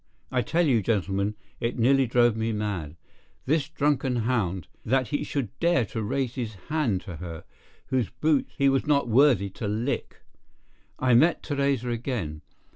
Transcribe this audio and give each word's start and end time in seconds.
I 0.31 0.41
tell 0.41 0.65
you, 0.65 0.81
gentlemen, 0.81 1.35
it 1.59 1.77
nearly 1.77 2.07
drove 2.07 2.35
me 2.35 2.51
mad. 2.53 2.95
This 3.45 3.69
drunken 3.69 4.15
hound, 4.15 4.67
that 4.83 5.09
he 5.09 5.23
should 5.23 5.49
dare 5.59 5.85
to 5.85 6.01
raise 6.01 6.33
his 6.33 6.55
hand 6.69 7.01
to 7.01 7.17
her, 7.17 7.43
whose 7.89 8.09
boots 8.09 8.55
he 8.57 8.67
was 8.67 8.87
not 8.87 9.07
worthy 9.07 9.51
to 9.51 9.67
lick! 9.67 10.23
I 10.97 11.13
met 11.13 11.43
Theresa 11.43 11.89
again. 11.91 12.41